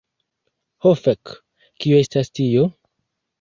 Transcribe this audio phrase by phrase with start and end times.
[0.85, 1.33] Ho fek.
[1.85, 2.65] Kio estas tio?